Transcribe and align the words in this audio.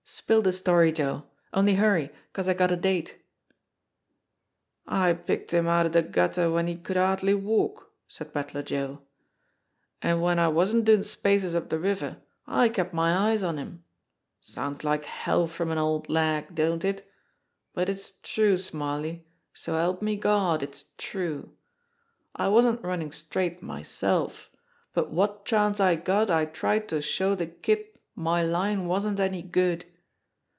Spill 0.03 0.41
the 0.41 0.51
story, 0.51 0.91
Joe 0.91 1.23
only 1.53 1.75
hurry, 1.75 2.11
'cause 2.33 2.49
I 2.49 2.53
got 2.53 2.71
a 2.71 2.75
date." 2.75 3.17
"I 4.85 5.13
picked 5.13 5.51
him 5.51 5.67
outer 5.67 5.87
de 5.87 6.01
gutter 6.01 6.45
w'en 6.45 6.67
he 6.67 6.75
could 6.75 6.97
hardly 6.97 7.33
walk," 7.33 7.89
said 8.09 8.33
Pedler 8.33 8.61
Joe. 8.63 9.03
"An' 10.01 10.15
w'en 10.15 10.37
I 10.37 10.49
wasn't 10.49 10.83
doin' 10.83 11.03
spaces 11.03 11.55
up 11.55 11.69
de 11.69 11.79
river, 11.79 12.17
I 12.45 12.67
kept 12.67 12.93
my 12.93 13.31
eye 13.31 13.41
on 13.45 13.57
him. 13.57 13.85
Sounds 14.41 14.83
like 14.83 15.05
hell 15.05 15.47
from 15.47 15.71
an 15.71 15.77
old 15.77 16.09
lag, 16.09 16.55
don't 16.55 16.83
it? 16.83 17.09
But 17.73 17.87
it's 17.87 18.11
true, 18.21 18.57
Smarly, 18.57 19.25
so 19.53 19.75
help 19.75 20.01
me 20.01 20.17
Gawd, 20.17 20.61
it's 20.61 20.85
true! 20.97 21.53
I 22.35 22.49
wasn't 22.49 22.83
runnin' 22.83 23.11
straight 23.13 23.61
myself, 23.61 24.49
but 24.93 25.09
wot 25.11 25.45
chance 25.45 25.79
I 25.79 25.95
got 25.95 26.29
I 26.29 26.45
tried 26.47 26.89
to 26.89 27.01
show 27.01 27.33
de 27.33 27.45
kid 27.47 27.85
my 28.13 28.43
line 28.43 28.87
wasn't 28.87 29.19
any 29.21 29.41
good. 29.41 29.85